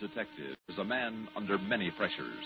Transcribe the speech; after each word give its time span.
detective 0.00 0.56
is 0.68 0.78
a 0.78 0.84
man 0.84 1.28
under 1.36 1.58
many 1.58 1.90
pressures. 1.90 2.44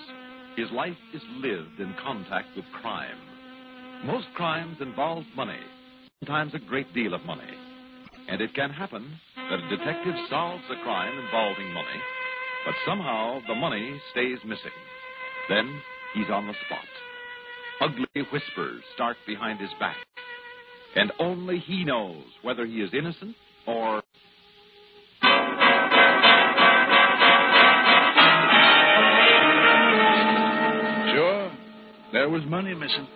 His 0.57 0.71
life 0.73 0.97
is 1.15 1.23
lived 1.37 1.79
in 1.79 1.95
contact 2.03 2.49
with 2.57 2.65
crime. 2.81 3.17
Most 4.05 4.27
crimes 4.35 4.77
involve 4.81 5.25
money, 5.37 5.59
sometimes 6.21 6.53
a 6.55 6.59
great 6.59 6.93
deal 6.93 7.15
of 7.15 7.25
money. 7.25 7.43
And 8.29 8.41
it 8.41 8.55
can 8.55 8.71
happen 8.71 9.09
that 9.37 9.61
a 9.61 9.77
detective 9.77 10.15
solves 10.29 10.65
a 10.71 10.83
crime 10.83 11.19
involving 11.19 11.73
money, 11.73 12.01
but 12.67 12.75
somehow 12.87 13.41
the 13.47 13.55
money 13.55 14.01
stays 14.11 14.39
missing. 14.45 14.79
Then 15.49 15.81
he's 16.15 16.31
on 16.31 16.47
the 16.47 16.55
spot. 16.67 16.85
Ugly 17.81 18.27
whispers 18.33 18.83
start 18.95 19.17
behind 19.27 19.61
his 19.61 19.71
back. 19.79 19.97
And 20.97 21.13
only 21.19 21.59
he 21.59 21.85
knows 21.85 22.25
whether 22.43 22.67
he 22.67 22.81
is 22.81 22.91
innocent 22.95 23.35
or 23.67 24.03
there 32.15 32.31
was 32.31 32.43
money 32.47 32.73
missing. 32.75 33.09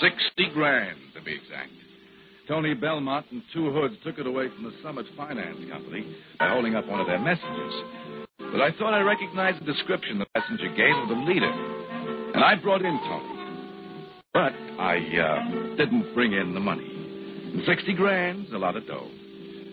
Sixty 0.00 0.52
grand, 0.52 0.98
to 1.14 1.22
be 1.22 1.32
exact. 1.32 1.70
Tony 2.48 2.74
Belmont 2.74 3.24
and 3.30 3.40
two 3.54 3.70
hoods 3.70 3.94
took 4.04 4.18
it 4.18 4.26
away 4.26 4.48
from 4.48 4.64
the 4.64 4.72
Summit 4.82 5.06
Finance 5.16 5.58
Company 5.70 6.12
by 6.40 6.48
holding 6.48 6.74
up 6.74 6.86
one 6.88 7.00
of 7.00 7.06
their 7.06 7.20
messengers. 7.20 7.72
But 8.38 8.60
I 8.60 8.72
thought 8.72 8.92
I 8.92 9.00
recognized 9.00 9.60
the 9.60 9.72
description 9.72 10.18
the 10.18 10.26
messenger 10.34 10.74
gave 10.74 10.96
of 10.96 11.08
the 11.08 11.22
leader. 11.24 11.50
And 12.34 12.42
I 12.42 12.56
brought 12.56 12.82
in 12.82 12.98
Tony. 13.08 13.32
But 14.34 14.52
I 14.80 14.96
uh, 14.98 15.76
didn't 15.76 16.12
bring 16.14 16.32
in 16.32 16.52
the 16.52 16.60
money. 16.60 16.88
And 17.54 17.62
60 17.64 17.94
grand's 17.94 18.52
a 18.52 18.58
lot 18.58 18.76
of 18.76 18.86
dough. 18.88 19.08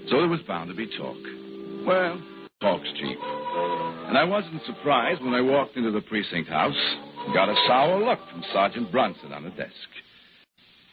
So 0.09 0.17
there 0.17 0.27
was 0.27 0.41
bound 0.47 0.69
to 0.69 0.75
be 0.75 0.87
talk. 0.95 1.17
Well, 1.87 2.21
talk's 2.61 2.87
cheap. 2.99 3.17
And 4.07 4.17
I 4.17 4.25
wasn't 4.25 4.61
surprised 4.65 5.23
when 5.23 5.33
I 5.33 5.41
walked 5.41 5.75
into 5.75 5.91
the 5.91 6.01
precinct 6.01 6.49
house 6.49 6.75
got 7.33 7.49
a 7.49 7.55
sour 7.67 7.99
look 8.03 8.19
from 8.31 8.43
Sergeant 8.53 8.91
Bronson 8.91 9.33
on 9.33 9.43
the 9.43 9.49
desk. 9.51 9.73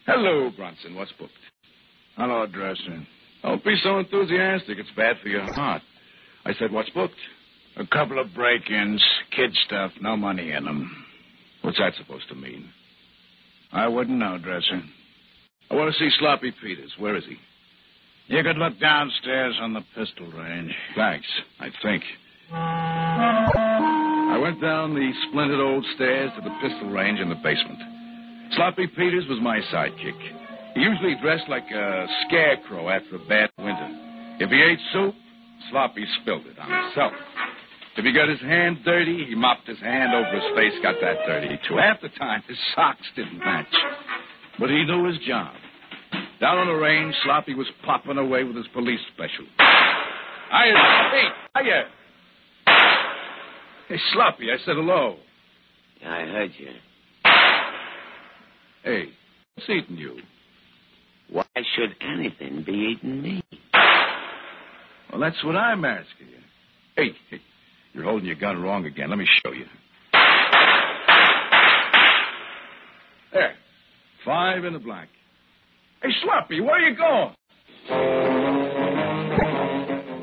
Hello, 0.06 0.50
Bronson. 0.56 0.94
What's 0.94 1.12
booked? 1.12 1.32
Hello, 2.16 2.46
Dresser. 2.46 3.06
Don't 3.42 3.64
be 3.64 3.76
so 3.82 3.98
enthusiastic. 3.98 4.78
It's 4.78 4.90
bad 4.96 5.16
for 5.22 5.28
your 5.28 5.52
heart. 5.54 5.82
I 6.44 6.52
said, 6.54 6.72
what's 6.72 6.90
booked? 6.90 7.14
A 7.76 7.86
couple 7.86 8.18
of 8.18 8.32
break-ins, 8.34 9.04
kid 9.34 9.54
stuff, 9.66 9.92
no 10.00 10.16
money 10.16 10.52
in 10.52 10.64
them. 10.64 11.04
What's 11.62 11.78
that 11.78 11.94
supposed 11.98 12.28
to 12.28 12.34
mean? 12.34 12.70
I 13.72 13.88
wouldn't 13.88 14.18
know, 14.18 14.38
Dresser. 14.38 14.82
I 15.70 15.74
want 15.74 15.92
to 15.92 15.98
see 15.98 16.08
Sloppy 16.18 16.52
Peters. 16.62 16.92
Where 16.98 17.16
is 17.16 17.24
he? 17.24 17.36
You 18.28 18.42
could 18.42 18.56
look 18.56 18.80
downstairs 18.80 19.56
on 19.60 19.74
the 19.74 19.82
pistol 19.94 20.30
range. 20.30 20.74
Thanks, 20.94 21.26
I 21.60 21.70
think. 21.82 22.02
I 24.28 24.38
went 24.38 24.60
down 24.60 24.94
the 24.94 25.12
splintered 25.28 25.60
old 25.60 25.84
stairs 25.94 26.30
to 26.36 26.42
the 26.42 26.54
pistol 26.60 26.90
range 26.90 27.20
in 27.20 27.28
the 27.28 27.36
basement. 27.36 27.78
Sloppy 28.52 28.86
Peters 28.86 29.24
was 29.28 29.38
my 29.40 29.60
sidekick. 29.72 30.18
He 30.74 30.80
usually 30.82 31.16
dressed 31.22 31.48
like 31.48 31.64
a 31.70 32.06
scarecrow 32.26 32.88
after 32.88 33.16
a 33.16 33.24
bad 33.28 33.50
winter. 33.58 33.88
If 34.38 34.50
he 34.50 34.60
ate 34.60 34.78
soup, 34.92 35.14
Sloppy 35.70 36.04
spilled 36.20 36.46
it 36.46 36.58
on 36.58 36.68
himself. 36.68 37.12
If 37.96 38.04
he 38.04 38.12
got 38.12 38.28
his 38.28 38.40
hand 38.40 38.78
dirty, 38.84 39.24
he 39.24 39.34
mopped 39.34 39.66
his 39.66 39.78
hand 39.78 40.12
over 40.12 40.28
his 40.28 40.44
face, 40.54 40.74
got 40.82 40.96
that 41.00 41.16
dirty, 41.26 41.58
too. 41.66 41.76
Half 41.76 42.02
the 42.02 42.10
time, 42.10 42.42
his 42.46 42.58
socks 42.74 43.06
didn't 43.16 43.38
match. 43.38 43.72
But 44.58 44.68
he 44.68 44.84
knew 44.84 45.06
his 45.06 45.18
job. 45.26 45.54
Down 46.40 46.58
on 46.58 46.66
the 46.66 46.74
range, 46.74 47.14
Sloppy 47.24 47.54
was 47.54 47.66
popping 47.84 48.18
away 48.18 48.44
with 48.44 48.56
his 48.56 48.66
police 48.74 49.00
special. 49.14 49.46
Hiya, 49.58 50.74
Sloppy. 50.74 51.64
Hiya. 51.64 51.84
Hey, 53.88 53.98
Sloppy, 54.12 54.50
I 54.50 54.56
said 54.64 54.74
hello. 54.74 55.16
I 56.04 56.22
heard 56.22 56.50
you. 56.58 56.70
Hey, 58.82 59.04
what's 59.54 59.70
eating 59.70 59.96
you? 59.96 60.18
Why 61.30 61.44
should 61.54 61.94
anything 62.00 62.64
be 62.66 62.96
eating 62.96 63.22
me? 63.22 63.44
Well, 65.10 65.20
that's 65.20 65.42
what 65.44 65.54
I'm 65.54 65.84
asking 65.84 66.26
you. 66.30 66.38
Hey, 66.96 67.12
hey, 67.30 67.40
you're 67.92 68.02
holding 68.02 68.26
your 68.26 68.34
gun 68.34 68.60
wrong 68.60 68.86
again. 68.86 69.08
Let 69.10 69.18
me 69.18 69.28
show 69.44 69.52
you. 69.52 69.66
There. 73.32 73.54
Five 74.24 74.64
in 74.64 74.72
the 74.72 74.80
black. 74.80 75.08
Hey, 76.02 76.10
Sloppy, 76.24 76.60
where 76.60 76.74
are 76.74 76.80
you 76.80 76.96
going? 76.96 77.34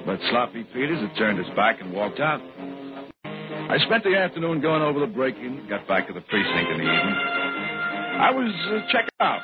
But 0.05 0.19
Sloppy 0.29 0.65
Peters 0.73 0.99
had 0.99 1.17
turned 1.17 1.39
his 1.39 1.47
back 1.55 1.79
and 1.79 1.93
walked 1.93 2.19
out. 2.19 2.41
I 3.73 3.79
spent 3.89 4.03
the 4.03 4.15
afternoon 4.15 4.61
going 4.61 4.83
over 4.83 4.99
the 4.99 5.09
break-in, 5.09 5.65
got 5.67 5.87
back 5.87 6.05
to 6.05 6.13
the 6.13 6.21
precinct 6.21 6.69
in 6.69 6.77
the 6.77 6.85
evening. 6.85 7.17
I 8.21 8.29
was 8.29 8.53
uh, 8.69 8.85
checking 8.93 9.17
out. 9.19 9.41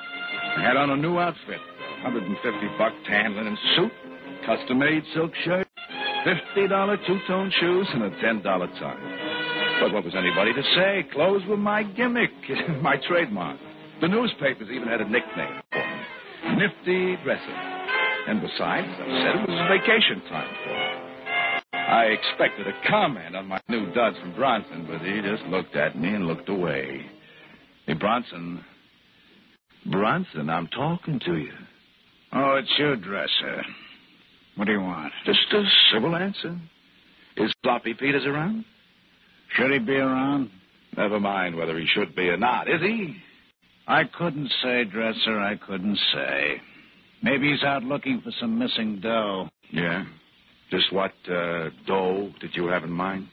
I 0.55 0.61
had 0.61 0.77
on 0.77 0.91
a 0.91 0.97
new 0.97 1.17
outfit, 1.17 1.57
150 2.05 2.37
buck 2.77 2.93
tan 3.09 3.35
linen 3.35 3.57
suit, 3.75 3.91
custom-made 4.45 5.01
silk 5.15 5.31
shirt, 5.43 5.67
$50 6.55 7.07
two-tone 7.07 7.51
shoes, 7.59 7.87
and 7.91 8.03
a 8.03 8.11
$10 8.21 8.43
tie. 8.43 9.79
But 9.81 9.93
what 9.93 10.05
was 10.05 10.13
anybody 10.13 10.53
to 10.53 10.61
say? 10.77 11.09
Clothes 11.11 11.41
were 11.49 11.57
my 11.57 11.81
gimmick, 11.81 12.29
my 12.83 12.97
trademark. 13.07 13.57
The 13.99 14.09
newspapers 14.09 14.69
even 14.71 14.87
had 14.87 15.01
a 15.01 15.09
nickname 15.09 15.59
for 15.71 15.81
me. 15.81 16.55
Nifty 16.55 17.17
Dresser. 17.23 17.57
And 18.29 18.41
besides, 18.41 18.93
I 18.93 19.09
said 19.25 19.41
it 19.41 19.49
was 19.49 19.57
vacation 19.73 20.21
time 20.29 20.53
for 20.63 20.69
me. 20.69 20.78
I 21.89 22.03
expected 22.05 22.67
a 22.67 22.87
comment 22.87 23.35
on 23.35 23.47
my 23.47 23.59
new 23.67 23.91
duds 23.93 24.15
from 24.19 24.35
Bronson, 24.35 24.85
but 24.87 25.01
he 25.01 25.21
just 25.21 25.41
looked 25.45 25.75
at 25.75 25.97
me 25.97 26.09
and 26.09 26.27
looked 26.27 26.47
away. 26.47 27.03
Hey, 27.87 27.93
Bronson. 27.93 28.63
Bronson, 29.87 30.51
I'm 30.51 30.67
talking 30.67 31.19
to 31.25 31.35
you. 31.35 31.51
Oh, 32.31 32.57
it's 32.57 32.71
you, 32.77 32.95
Dresser. 32.95 33.63
What 34.55 34.65
do 34.65 34.73
you 34.73 34.81
want? 34.81 35.11
Just 35.25 35.39
a 35.51 35.63
civil 35.91 36.15
answer. 36.15 36.59
Is 37.37 37.51
Sloppy 37.63 37.95
Peters 37.95 38.25
around? 38.27 38.65
Should 39.55 39.71
he 39.71 39.79
be 39.79 39.95
around? 39.95 40.51
Never 40.95 41.19
mind 41.19 41.55
whether 41.55 41.75
he 41.79 41.87
should 41.87 42.15
be 42.15 42.27
or 42.29 42.37
not. 42.37 42.69
Is 42.69 42.81
he? 42.81 43.15
I 43.87 44.03
couldn't 44.03 44.51
say, 44.61 44.83
Dresser. 44.83 45.39
I 45.39 45.55
couldn't 45.55 45.97
say. 46.13 46.61
Maybe 47.23 47.51
he's 47.51 47.63
out 47.63 47.83
looking 47.83 48.21
for 48.21 48.31
some 48.39 48.59
missing 48.59 48.99
dough. 49.01 49.49
Yeah. 49.71 50.05
Just 50.71 50.91
what 50.93 51.11
uh, 51.31 51.69
dough 51.87 52.31
did 52.39 52.51
you 52.55 52.67
have 52.67 52.83
in 52.83 52.91
mind? 52.91 53.27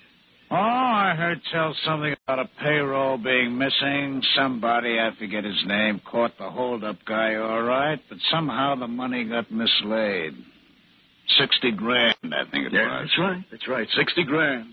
Oh, 0.51 0.55
I 0.55 1.15
heard 1.17 1.41
tell 1.53 1.75
something 1.85 2.15
about 2.25 2.39
a 2.39 2.49
payroll 2.63 3.19
being 3.19 3.59
missing. 3.59 4.23
Somebody, 4.37 4.99
I 4.99 5.11
forget 5.19 5.43
his 5.45 5.61
name, 5.67 6.01
caught 6.09 6.39
the 6.39 6.49
holdup 6.49 6.99
guy 7.05 7.35
all 7.35 7.63
right, 7.63 8.01
but 8.09 8.19
somehow 8.31 8.77
the 8.77 8.87
money 8.87 9.25
got 9.25 9.51
mislaid. 9.51 10.35
Sixty 11.41 11.73
grand, 11.73 12.15
I 12.25 12.49
think 12.51 12.67
it 12.67 12.73
Yeah, 12.73 13.01
was. 13.01 13.09
that's 13.09 13.19
right. 13.19 13.45
That's 13.51 13.69
right. 13.69 13.89
Sixty 13.97 14.23
grand. 14.25 14.67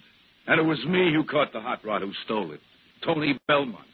And 0.45 0.60
it 0.60 0.63
was 0.63 0.77
me 0.86 1.12
who 1.12 1.24
caught 1.24 1.51
the 1.51 1.60
hot 1.62 1.83
rod 1.83 2.04
who 2.04 2.12
stole 2.25 2.51
it. 2.51 2.60
Tony 3.04 3.39
Belmont. 3.48 3.88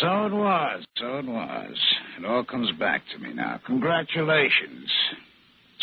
So 0.00 0.26
it 0.26 0.32
was. 0.32 0.84
So 0.96 1.18
it 1.18 1.26
was. 1.26 1.76
It 2.18 2.24
all 2.24 2.44
comes 2.44 2.70
back 2.80 3.02
to 3.12 3.18
me 3.22 3.32
now. 3.32 3.60
Congratulations. 3.64 4.90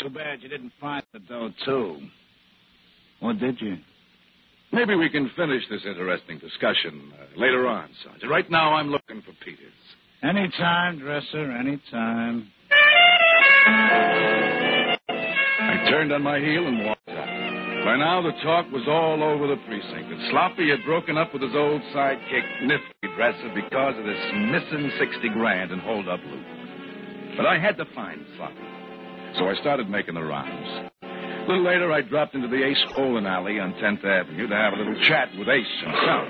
Too 0.02 0.10
bad 0.10 0.42
you 0.42 0.50
didn't 0.50 0.72
find 0.80 1.04
the 1.14 1.20
dough, 1.20 1.52
too. 1.66 2.00
Or 3.22 3.34
did 3.34 3.60
you? 3.60 3.78
Maybe 4.72 4.96
we 4.96 5.10
can 5.10 5.30
finish 5.36 5.64
this 5.70 5.82
interesting 5.86 6.38
discussion 6.40 7.12
uh, 7.20 7.40
later 7.40 7.68
on, 7.68 7.90
Sergeant. 8.04 8.32
Right 8.32 8.50
now, 8.50 8.76
I'm 8.76 8.90
looking 8.90 9.22
for 9.22 9.34
Peters. 9.44 9.74
Anytime, 10.24 11.00
Dresser, 11.00 11.52
anytime. 11.52 12.52
I 15.10 15.86
turned 15.90 16.14
on 16.14 16.22
my 16.22 16.40
heel 16.40 16.68
and 16.68 16.86
walked 16.86 17.10
out. 17.10 17.86
By 17.86 17.98
now, 17.98 18.22
the 18.22 18.34
talk 18.44 18.72
was 18.72 18.84
all 18.88 19.24
over 19.24 19.48
the 19.48 19.58
precinct 19.66 20.10
that 20.10 20.28
Sloppy 20.30 20.70
had 20.70 20.86
broken 20.86 21.18
up 21.18 21.34
with 21.34 21.42
his 21.42 21.56
old 21.56 21.82
sidekick, 21.96 22.64
Nifty 22.64 23.16
Dresser, 23.16 23.52
because 23.56 23.98
of 23.98 24.06
this 24.06 24.22
missing 24.52 24.92
60 25.00 25.30
grand 25.30 25.72
in 25.72 25.80
hold-up 25.80 26.20
loot. 26.30 26.46
But 27.38 27.48
I 27.48 27.58
had 27.58 27.78
to 27.78 27.86
find 27.96 28.24
Sloppy. 28.38 28.79
So 29.38 29.48
I 29.48 29.56
started 29.62 29.90
making 29.90 30.16
the 30.16 30.24
rounds. 30.24 30.92
A 31.04 31.46
little 31.48 31.64
later, 31.64 31.92
I 31.92 32.02
dropped 32.02 32.36
into 32.36 32.48
the 32.48 32.64
Ace 32.64 32.84
Bowling 32.96 33.26
Alley 33.26 33.60
on 33.60 33.74
10th 33.74 34.04
Avenue 34.06 34.48
to 34.48 34.56
have 34.56 34.74
a 34.74 34.78
little 34.78 34.96
chat 35.08 35.30
with 35.38 35.48
Ace 35.48 35.66
himself. 35.84 36.28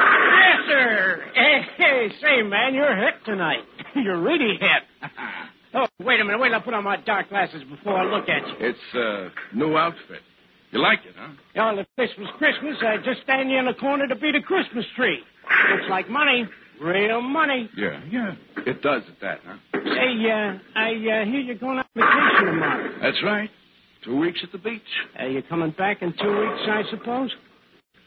Yes, 0.00 0.58
sir. 0.66 1.24
Hey, 1.34 1.60
hey, 1.76 2.08
say, 2.20 2.42
man, 2.42 2.74
you're 2.74 2.96
hip 2.96 3.22
tonight. 3.24 3.64
You're 3.94 4.20
really 4.20 4.56
hip. 4.60 5.10
oh, 5.74 5.86
wait 6.00 6.20
a 6.20 6.24
minute. 6.24 6.40
Wait 6.40 6.50
till 6.50 6.58
I 6.58 6.62
put 6.62 6.74
on 6.74 6.84
my 6.84 6.96
dark 6.96 7.28
glasses 7.28 7.62
before 7.68 7.98
I 7.98 8.04
look 8.04 8.28
at 8.28 8.46
you. 8.46 8.54
It's 8.60 8.94
a 8.94 9.56
new 9.56 9.76
outfit. 9.76 10.22
You 10.70 10.80
like 10.80 11.00
it, 11.04 11.14
huh? 11.18 11.32
Well, 11.56 11.78
if 11.80 11.86
this 11.96 12.10
was 12.16 12.28
Christmas, 12.38 12.76
I'd 12.82 13.04
just 13.04 13.22
stand 13.22 13.50
you 13.50 13.58
in 13.58 13.66
the 13.66 13.74
corner 13.74 14.06
to 14.06 14.14
beat 14.14 14.36
a 14.36 14.42
Christmas 14.42 14.84
tree. 14.96 15.18
Looks 15.72 15.90
like 15.90 16.08
money. 16.08 16.46
Real 16.80 17.20
money. 17.20 17.68
Yeah, 17.76 18.00
yeah. 18.10 18.34
It 18.66 18.80
does 18.82 19.02
at 19.06 19.20
that, 19.20 19.40
huh? 19.46 19.56
Hey, 19.72 20.30
uh, 20.30 20.58
I 20.78 20.92
uh, 20.92 21.24
hear 21.26 21.40
you're 21.40 21.54
going 21.56 21.78
on 21.78 21.84
vacation 21.94 22.46
tomorrow. 22.46 22.94
That's 23.02 23.22
right. 23.22 23.50
Two 24.04 24.16
weeks 24.16 24.40
at 24.42 24.50
the 24.50 24.58
beach. 24.58 24.80
Are 25.18 25.28
you 25.28 25.42
coming 25.42 25.72
back 25.72 26.00
in 26.00 26.14
two 26.18 26.40
weeks, 26.40 26.60
I 26.66 26.82
suppose? 26.90 27.30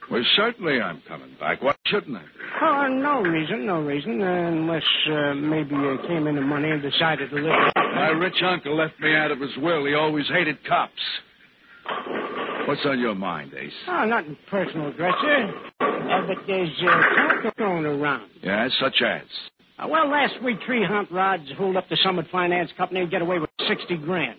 Well, 0.10 0.24
certainly 0.36 0.82
I'm 0.82 1.02
coming 1.08 1.36
back. 1.40 1.62
Why 1.62 1.76
shouldn't 1.86 2.18
I? 2.18 2.24
Oh, 2.62 2.88
no 2.88 3.22
reason, 3.22 3.66
no 3.68 3.82
reason, 3.82 4.22
uh, 4.22 4.26
unless 4.26 4.84
uh, 5.10 5.34
maybe 5.36 5.76
you 5.76 6.00
came 6.08 6.26
into 6.28 6.42
money 6.42 6.72
and 6.72 6.82
decided 6.82 7.30
to 7.30 7.36
live. 7.36 7.72
My 7.76 8.10
rich 8.10 8.42
uncle 8.44 8.76
left 8.76 9.00
me 9.00 9.16
out 9.16 9.32
of 9.32 9.40
his 9.40 9.56
will. 9.58 9.86
He 9.86 9.94
always 9.94 10.28
hated 10.30 10.58
cops. 10.66 10.92
What's 12.68 12.86
on 12.86 13.00
your 13.00 13.16
mind, 13.16 13.54
Ace? 13.60 13.72
Oh, 13.88 14.06
nothing 14.06 14.38
personal, 14.50 14.92
Dresser. 14.94 15.54
Uh, 15.82 16.28
but 16.28 16.38
there's 16.48 16.70
uh, 16.82 17.42
talk 17.44 17.58
going 17.58 17.86
around. 17.86 18.30
Yeah, 18.42 18.68
such 18.80 19.02
as? 19.02 19.24
Uh, 19.78 19.88
well, 19.90 20.10
last 20.10 20.42
week, 20.44 20.58
three 20.66 20.86
hunt 20.86 21.12
rods 21.12 21.44
holed 21.58 21.76
up 21.76 21.90
the 21.90 21.98
Summit 22.04 22.26
Finance 22.32 22.72
Company 22.78 23.02
and 23.02 23.12
get 23.12 23.22
away 23.22 23.40
with 23.40 23.50
60 23.68 23.98
grand. 23.98 24.38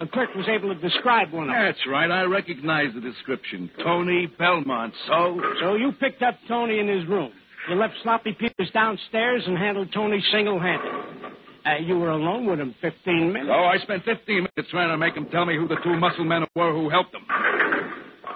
The 0.00 0.06
clerk 0.06 0.34
was 0.34 0.46
able 0.48 0.72
to 0.72 0.80
describe 0.80 1.32
one 1.32 1.44
of 1.50 1.54
them. 1.54 1.64
That's 1.64 1.86
right. 1.88 2.10
I 2.10 2.22
recognize 2.22 2.94
the 2.94 3.00
description. 3.00 3.68
Tony 3.82 4.26
Belmont. 4.38 4.94
So? 5.08 5.40
So 5.60 5.74
you 5.74 5.92
picked 5.92 6.22
up 6.22 6.36
Tony 6.46 6.78
in 6.78 6.86
his 6.88 7.06
room. 7.06 7.32
You 7.68 7.74
left 7.74 7.94
Sloppy 8.02 8.32
Peters 8.32 8.70
downstairs 8.72 9.42
and 9.46 9.58
handled 9.58 9.92
Tony 9.92 10.22
single-handed. 10.32 11.17
Uh, 11.66 11.76
you 11.84 11.98
were 11.98 12.10
alone 12.10 12.46
with 12.46 12.60
him 12.60 12.74
15 12.80 13.32
minutes. 13.32 13.50
Oh, 13.52 13.64
I 13.64 13.78
spent 13.78 14.04
15 14.04 14.34
minutes 14.36 14.70
trying 14.70 14.88
to 14.88 14.96
make 14.96 15.14
him 15.14 15.26
tell 15.26 15.44
me 15.44 15.56
who 15.56 15.66
the 15.68 15.76
two 15.84 15.96
muscle 15.98 16.24
men 16.24 16.44
were 16.54 16.72
who 16.72 16.88
helped 16.88 17.14
him. 17.14 17.22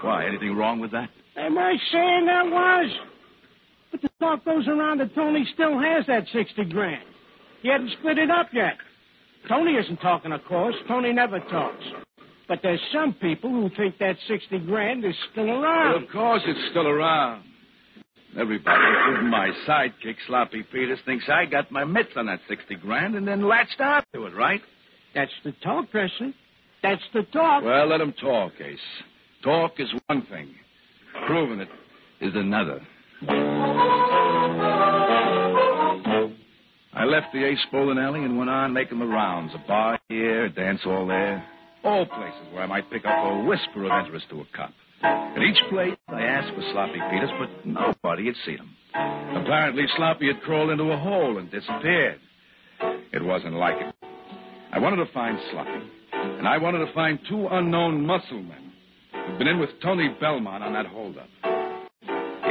Why, 0.03 0.27
anything 0.27 0.55
wrong 0.57 0.81
with 0.81 0.91
that? 0.93 1.09
Am 1.37 1.57
I 1.57 1.75
saying 1.93 2.27
that 2.27 2.45
was? 2.47 2.91
But 3.93 4.03
the 4.03 4.11
talk 4.21 4.45
goes 4.45 4.67
around 4.69 4.99
that 5.01 5.15
Tony 5.15 5.47
still 5.55 5.79
has 5.79 6.05
that 6.09 6.25
60 6.33 6.65
grand. 6.67 7.05
He 7.63 7.69
hadn't 7.69 7.91
split 7.99 8.19
it 8.19 8.31
up 8.31 8.49
yet. 8.53 8.75
Tony 9.49 9.73
isn't 9.73 9.99
talking, 9.99 10.33
of 10.33 10.45
course. 10.45 10.75
Tony 10.89 11.13
never 11.13 11.39
talks. 11.41 11.85
But 12.49 12.59
there's 12.63 12.81
some 12.93 13.15
people 13.15 13.51
who 13.51 13.71
think 13.77 13.99
that 13.99 14.17
60 14.29 14.59
grand 14.61 15.05
is 15.05 15.15
still 15.31 15.47
Well, 15.47 15.63
around. 15.63 16.03
of 16.03 16.11
course 16.11 16.43
it's 16.45 16.71
still 16.71 16.87
around. 16.89 17.45
Everybody, 18.39 18.81
including 18.99 19.31
my 19.31 19.51
sidekick, 19.69 20.17
Sloppy 20.27 20.63
Peters, 20.73 20.99
thinks 21.05 21.25
I 21.29 21.45
got 21.45 21.71
my 21.71 21.85
mitts 21.85 22.13
on 22.17 22.27
that 22.27 22.41
60 22.49 22.77
grand 22.77 23.15
and 23.15 23.29
then 23.29 23.47
latched 23.47 23.81
on 23.81 24.03
to 24.15 24.25
it, 24.25 24.35
right? 24.35 24.63
That's 25.15 25.31
the 25.45 25.53
talk, 25.63 25.91
Preston. 25.91 26.33
That's 26.83 27.03
the 27.13 27.25
talk. 27.33 27.63
Well, 27.63 27.89
let 27.89 28.01
him 28.01 28.15
talk, 28.15 28.53
Ace. 28.61 28.79
Talk 29.45 29.73
is 29.79 29.93
one 30.07 30.23
thing. 30.27 30.55
Proving 31.27 31.61
it 31.61 31.69
is 32.21 32.33
another. 32.35 32.81
I 36.95 37.05
left 37.05 37.33
the 37.33 37.45
Ace 37.45 37.59
Bowling 37.71 37.99
Alley 37.99 38.25
and 38.25 38.39
went 38.39 38.49
on 38.49 38.73
making 38.73 38.99
the 38.99 39.07
rounds. 39.07 39.53
A 39.55 39.59
bar 39.67 39.99
here, 40.09 40.47
a 40.47 40.51
dance 40.51 40.81
hall 40.83 41.07
there. 41.07 41.45
All 41.85 42.07
places 42.07 42.53
where 42.53 42.63
I 42.63 42.67
might 42.67 42.91
pick 42.91 43.05
up 43.05 43.25
a 43.25 43.45
whisper 43.45 43.85
of 43.85 44.05
interest 44.05 44.27
to 44.31 44.41
a 44.41 44.45
cop. 44.57 44.73
At 45.03 45.43
each 45.43 45.63
place, 45.71 45.97
I 46.09 46.23
asked 46.23 46.55
for 46.55 46.63
Sloppy 46.73 47.01
Peters, 47.11 47.31
but 47.39 47.67
nobody 47.67 48.27
had 48.27 48.37
seen 48.47 48.59
him. 48.59 48.71
Apparently, 48.95 49.85
Sloppy 49.97 50.29
had 50.29 50.41
crawled 50.43 50.71
into 50.71 50.85
a 50.85 50.97
hole 50.97 51.39
and 51.39 51.51
disappeared. 51.51 52.21
It 53.13 53.23
wasn't 53.25 53.55
like 53.55 53.77
it. 53.81 53.95
I 54.73 54.79
wanted 54.79 55.05
to 55.05 55.13
find 55.13 55.39
Sloppy, 55.51 55.83
and 56.13 56.47
I 56.47 56.59
wanted 56.59 56.87
to 56.87 56.93
find 56.95 57.19
two 57.29 57.49
unknown 57.51 58.07
muscle 58.07 58.43
men 58.43 58.73
who'd 59.13 59.39
been 59.39 59.49
in 59.49 59.59
with 59.59 59.71
Tony 59.83 60.15
Belmont 60.21 60.63
on 60.63 60.73
that 60.75 60.87
holdup. 60.87 61.29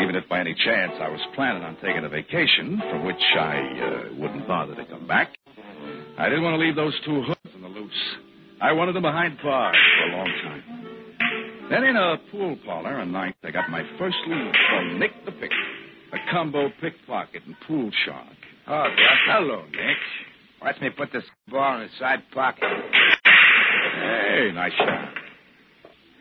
Even 0.01 0.15
if 0.15 0.27
by 0.29 0.39
any 0.39 0.53
chance 0.53 0.93
I 0.99 1.09
was 1.09 1.21
planning 1.35 1.63
on 1.63 1.75
taking 1.75 2.03
a 2.03 2.09
vacation, 2.09 2.81
from 2.89 3.05
which 3.05 3.21
I 3.39 3.57
uh, 3.57 4.15
wouldn't 4.17 4.47
bother 4.47 4.75
to 4.75 4.85
come 4.85 5.07
back, 5.07 5.33
I 6.17 6.29
didn't 6.29 6.43
want 6.43 6.55
to 6.59 6.65
leave 6.65 6.75
those 6.75 6.99
two 7.05 7.23
hoods 7.23 7.55
on 7.55 7.61
the 7.61 7.67
loose. 7.67 7.91
I 8.61 8.73
wanted 8.73 8.93
them 8.93 9.03
behind 9.03 9.37
bars 9.43 9.75
for 9.97 10.13
a 10.13 10.17
long 10.17 10.27
time. 10.43 10.70
Then 11.71 11.85
in 11.85 11.95
a 11.95 12.17
pool 12.31 12.57
parlor 12.65 12.99
on 12.99 13.13
Ninth, 13.13 13.35
I 13.45 13.51
got 13.51 13.69
my 13.69 13.81
first 13.97 14.17
lead 14.27 14.51
from 14.69 14.99
Nick 14.99 15.11
the 15.23 15.31
Pick, 15.31 15.51
a 16.11 16.17
combo 16.29 16.69
pickpocket 16.81 17.43
and 17.45 17.55
pool 17.65 17.89
shark. 18.05 18.27
Oh, 18.67 18.83
Doc. 18.83 19.17
Hello, 19.27 19.63
Nick. 19.71 19.97
Watch 20.61 20.75
me 20.81 20.89
put 20.89 21.13
this 21.13 21.23
ball 21.49 21.75
in 21.77 21.83
the 21.83 21.87
side 21.97 22.19
pocket. 22.33 22.63
Hey, 23.95 24.51
nice 24.53 24.73
shot. 24.73 25.13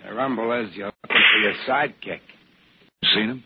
The 0.06 0.14
rumble 0.14 0.52
is 0.62 0.70
you're 0.76 0.86
looking 0.86 1.22
for 1.32 1.38
your 1.40 1.54
sidekick. 1.68 2.20
Seen 3.12 3.28
him? 3.30 3.44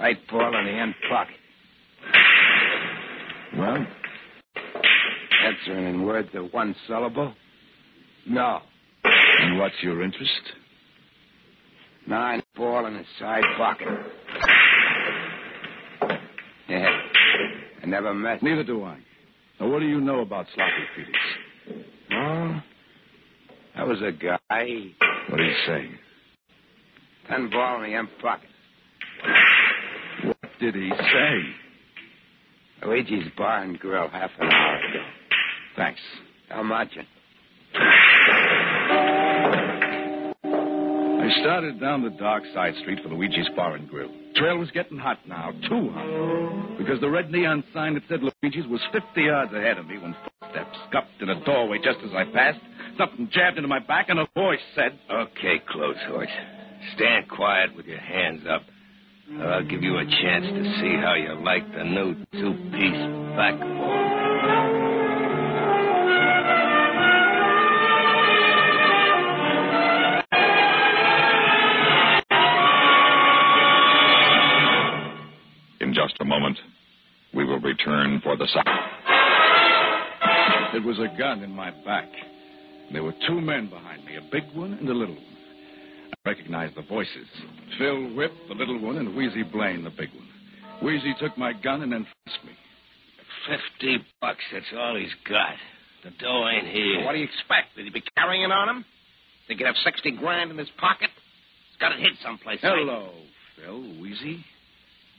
Right 0.00 0.16
ball 0.30 0.58
in 0.58 0.64
the 0.64 0.72
end 0.72 0.94
pocket. 1.10 1.36
Well, 3.58 3.86
Answering 5.44 5.86
in 5.86 6.06
words 6.06 6.30
of 6.32 6.50
one 6.54 6.74
syllable? 6.88 7.34
No. 8.26 8.60
and 9.04 9.58
what's 9.58 9.74
your 9.82 10.02
interest? 10.02 10.32
Nine 12.06 12.42
ball 12.56 12.86
in 12.86 12.96
his 12.96 13.06
side 13.18 13.44
pocket. 13.56 13.88
Yeah. 16.68 17.00
I 17.82 17.86
never 17.86 18.12
met. 18.14 18.42
Neither 18.42 18.64
do 18.64 18.84
I. 18.84 18.98
Now, 19.60 19.68
what 19.68 19.80
do 19.80 19.86
you 19.86 20.00
know 20.00 20.20
about 20.20 20.46
Sloppy 20.54 20.72
Peters? 20.96 21.14
Oh, 22.12 22.60
that 23.76 23.86
was 23.86 24.02
a 24.02 24.12
guy. 24.12 24.38
What 25.28 25.36
do 25.38 25.42
you 25.44 25.54
say? 25.66 25.90
Ten 27.28 27.50
ball 27.50 27.82
in 27.82 27.90
the 27.90 27.96
end 27.96 28.08
pocket. 28.20 28.48
What 30.24 30.36
did 30.60 30.74
he 30.74 30.90
say? 30.90 31.40
Luigi's 32.86 33.30
Bar 33.36 33.62
and 33.62 33.78
Grill 33.78 34.08
half 34.08 34.30
an 34.38 34.50
hour 34.50 34.76
ago. 34.76 35.04
Thanks. 35.76 36.00
How 36.48 36.62
much? 36.62 36.88
I 41.24 41.40
started 41.40 41.80
down 41.80 42.02
the 42.02 42.10
dark 42.10 42.42
side 42.52 42.74
street 42.82 42.98
for 43.02 43.08
Luigi's 43.08 43.48
Bar 43.56 43.76
and 43.76 43.88
Grill. 43.88 44.10
Trail 44.36 44.58
was 44.58 44.70
getting 44.72 44.98
hot 44.98 45.18
now, 45.26 45.52
too 45.70 45.90
hot. 45.90 46.76
Because 46.76 47.00
the 47.00 47.08
red 47.08 47.30
neon 47.30 47.64
sign 47.72 47.94
that 47.94 48.02
said 48.10 48.20
Luigi's 48.20 48.66
was 48.66 48.80
50 48.92 49.22
yards 49.22 49.50
ahead 49.54 49.78
of 49.78 49.86
me 49.86 49.96
when 49.96 50.14
footsteps 50.22 50.76
scuffed 50.90 51.22
in 51.22 51.30
a 51.30 51.42
doorway 51.46 51.78
just 51.78 51.98
as 52.04 52.10
I 52.14 52.24
passed. 52.24 52.58
Something 52.98 53.30
jabbed 53.32 53.56
into 53.56 53.68
my 53.68 53.78
back, 53.78 54.10
and 54.10 54.18
a 54.18 54.26
voice 54.36 54.60
said, 54.74 54.98
Okay, 55.10 55.62
close 55.70 55.96
horse. 56.08 56.28
Stand 56.94 57.30
quiet 57.30 57.74
with 57.74 57.86
your 57.86 58.00
hands 58.00 58.42
up. 58.46 58.62
Or 59.40 59.50
I'll 59.50 59.64
give 59.64 59.82
you 59.82 59.96
a 59.96 60.04
chance 60.04 60.44
to 60.44 60.62
see 60.78 60.94
how 61.00 61.14
you 61.14 61.42
like 61.42 61.64
the 61.72 61.84
new 61.84 62.14
two-piece 62.32 63.34
backbone. 63.34 63.73
Return 77.78 78.20
for 78.22 78.36
the 78.36 78.46
second. 78.46 78.78
It 80.74 80.84
was 80.84 80.98
a 80.98 81.16
gun 81.18 81.42
in 81.42 81.50
my 81.50 81.70
back. 81.84 82.08
There 82.92 83.02
were 83.02 83.14
two 83.26 83.40
men 83.40 83.68
behind 83.68 84.04
me, 84.04 84.16
a 84.16 84.20
big 84.30 84.44
one 84.54 84.74
and 84.74 84.88
a 84.88 84.92
little 84.92 85.14
one. 85.14 85.24
I 86.12 86.28
recognized 86.28 86.76
the 86.76 86.82
voices. 86.82 87.26
Phil 87.78 88.14
Whip, 88.14 88.32
the 88.48 88.54
little 88.54 88.80
one, 88.80 88.96
and 88.98 89.14
Wheezy 89.16 89.42
Blaine, 89.42 89.84
the 89.84 89.90
big 89.90 90.10
one. 90.14 90.28
Wheezy 90.82 91.14
took 91.20 91.36
my 91.38 91.52
gun 91.52 91.82
and 91.82 91.92
then 91.92 92.06
frisked 92.24 92.44
me. 92.44 92.52
Fifty 93.48 93.98
bucks, 94.20 94.42
that's 94.52 94.66
all 94.76 94.96
he's 94.96 95.14
got. 95.28 95.54
The 96.04 96.10
dough 96.22 96.48
ain't 96.48 96.66
here. 96.68 97.04
What 97.04 97.12
do 97.12 97.18
you 97.18 97.24
expect? 97.24 97.76
Did 97.76 97.84
he 97.84 97.90
be 97.90 98.02
carrying 98.16 98.42
it 98.42 98.50
on 98.52 98.68
him? 98.68 98.84
Think 99.48 99.60
he'd 99.60 99.66
have 99.66 99.76
60 99.84 100.12
grand 100.18 100.50
in 100.50 100.58
his 100.58 100.68
pocket? 100.78 101.10
He's 101.70 101.78
got 101.80 101.92
it 101.92 101.98
hid 102.00 102.12
someplace. 102.22 102.60
right? 102.62 102.72
Hello, 102.76 103.10
Phil, 103.56 103.80
Wheezy. 104.00 104.44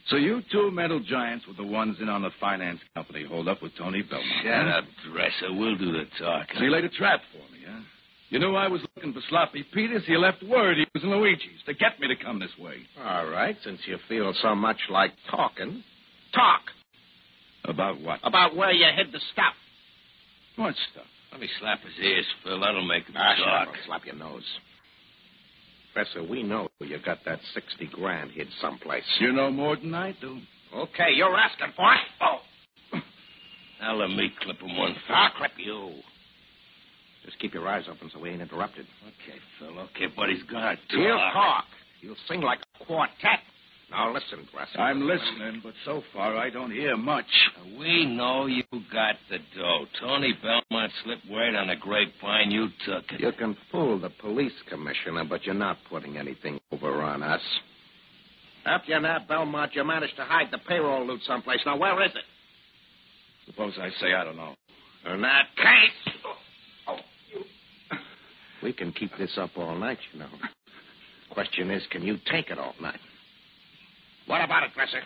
So 0.09 0.17
you 0.17 0.41
two 0.51 0.69
metal 0.71 0.99
giants 0.99 1.45
were 1.47 1.53
the 1.55 1.65
ones 1.69 1.97
in 1.99 2.09
on 2.09 2.21
the 2.21 2.29
finance 2.39 2.79
company 2.93 3.25
hold 3.25 3.47
up 3.47 3.61
with 3.63 3.71
Tony 3.77 4.03
Belmont. 4.03 4.29
Shut 4.43 4.65
huh? 4.67 4.77
up, 4.79 4.83
dresser. 5.11 5.53
We'll 5.53 5.75
do 5.77 5.91
the 5.91 6.05
talking. 6.19 6.55
So 6.57 6.63
you 6.63 6.69
laid 6.71 6.85
a 6.85 6.89
trap 6.89 7.21
for 7.31 7.39
me, 7.51 7.59
huh? 7.67 7.79
You 8.29 8.39
knew 8.39 8.55
I 8.55 8.67
was 8.67 8.81
looking 8.95 9.13
for 9.13 9.21
Sloppy 9.29 9.63
Peters. 9.73 10.03
You 10.07 10.19
left 10.19 10.43
word 10.43 10.77
he 10.77 10.85
was 10.93 11.03
in 11.03 11.09
Luigi's 11.09 11.61
to 11.67 11.73
get 11.73 11.99
me 11.99 12.07
to 12.07 12.15
come 12.15 12.39
this 12.39 12.51
way. 12.59 12.75
All 13.03 13.25
right, 13.27 13.55
since 13.63 13.79
you 13.87 13.97
feel 14.09 14.33
so 14.41 14.53
much 14.55 14.77
like 14.89 15.11
talking, 15.29 15.83
talk 16.33 16.61
About 17.63 17.99
what? 18.01 18.19
about 18.23 18.55
where 18.55 18.71
you 18.71 18.85
hid 18.95 19.11
the 19.11 19.19
stuff. 19.33 19.53
What 20.55 20.75
stuff? 20.91 21.05
Let 21.31 21.41
me 21.41 21.49
slap 21.59 21.81
his 21.83 21.93
ears, 22.05 22.25
Phil. 22.43 22.59
That'll 22.59 22.85
make 22.87 23.05
him 23.07 23.15
Ah, 23.17 23.35
talk. 23.35 23.67
I'll 23.69 23.85
slap 23.85 24.05
your 24.05 24.15
nose. 24.15 24.43
Professor, 25.95 26.23
we 26.23 26.43
know 26.43 26.67
you 26.81 26.97
got 27.05 27.19
that 27.25 27.39
60 27.53 27.87
grand 27.93 28.31
hid 28.31 28.47
someplace. 28.59 29.03
You 29.21 29.31
know 29.31 29.49
more 29.49 29.77
than 29.77 29.93
I 29.95 30.13
do. 30.19 30.39
Okay, 30.75 31.11
you're 31.15 31.33
asking 31.37 31.67
for 31.73 31.93
it. 31.93 31.99
Oh, 32.21 32.39
Now 33.81 33.95
let 33.95 34.09
me 34.09 34.29
clip 34.41 34.59
him 34.59 34.77
one. 34.77 34.93
I'll 35.07 35.31
clip 35.37 35.51
you. 35.57 35.93
Just 37.23 37.39
keep 37.39 37.53
your 37.53 37.65
eyes 37.67 37.85
open 37.89 38.11
so 38.13 38.19
we 38.19 38.29
ain't 38.29 38.41
interrupted. 38.41 38.85
Okay, 39.07 39.37
Phil. 39.57 39.79
Okay, 39.79 40.13
but 40.15 40.29
he's 40.29 40.43
gonna 40.43 40.75
talk. 40.75 40.79
He'll 40.89 41.17
talk. 41.17 41.65
He'll 42.01 42.15
sing 42.27 42.41
like 42.41 42.59
a 42.81 42.85
quartet. 42.85 43.39
Now 43.91 44.11
listen, 44.13 44.47
Dresser. 44.51 44.79
I'm 44.79 45.01
listening, 45.01 45.61
but 45.63 45.73
so 45.85 46.01
far 46.11 46.35
I 46.35 46.49
don't 46.49 46.71
hear 46.71 46.97
much. 46.97 47.25
We 47.77 48.05
know 48.05 48.47
you 48.47 48.63
got 48.91 49.15
the 49.29 49.37
dough. 49.55 49.85
Tony 50.01 50.33
Belmont 50.41 50.91
slipped 51.03 51.29
word 51.29 51.55
on 51.55 51.67
the 51.67 51.75
grapevine. 51.75 52.51
You 52.51 52.67
took 52.85 53.03
it. 53.11 53.19
You 53.19 53.31
can 53.37 53.55
fool 53.71 53.99
the 53.99 54.09
police 54.09 54.53
commissioner, 54.69 55.23
but 55.29 55.45
you're 55.45 55.53
not 55.53 55.77
putting 55.89 56.17
anything 56.17 56.59
over 56.71 57.01
on 57.01 57.21
us. 57.21 57.41
After 58.65 58.91
you 58.91 58.99
nabbed 58.99 59.27
Belmont, 59.27 59.75
you 59.75 59.83
managed 59.83 60.15
to 60.15 60.23
hide 60.23 60.47
the 60.51 60.57
payroll 60.67 61.05
loot 61.05 61.21
someplace. 61.27 61.59
Now, 61.65 61.77
where 61.77 62.03
is 62.03 62.11
it? 62.11 62.23
Suppose 63.45 63.73
I 63.79 63.89
say 64.01 64.13
I 64.13 64.23
don't 64.23 64.37
know. 64.37 64.55
In 65.13 65.21
that 65.21 65.45
case. 65.55 66.15
Oh, 66.25 66.93
oh 66.93 66.97
you. 67.31 67.43
We 68.63 68.73
can 68.73 68.91
keep 68.91 69.11
this 69.19 69.37
up 69.37 69.51
all 69.55 69.75
night, 69.75 69.99
you 70.11 70.19
know. 70.19 70.29
Question 71.29 71.69
is, 71.69 71.83
can 71.91 72.01
you 72.01 72.17
take 72.31 72.49
it 72.49 72.57
all 72.57 72.73
night? 72.81 72.99
What 74.27 74.43
about 74.43 74.63
it, 74.63 74.71
Dresser? 74.73 75.01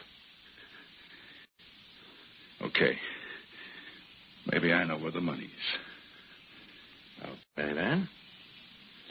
Okay. 2.62 2.98
Maybe 4.52 4.74
I 4.74 4.84
know 4.86 4.98
where 4.98 5.12
the 5.12 5.22
money 5.22 5.44
is. 5.44 7.30
Okay, 7.58 7.74
then. 7.74 8.08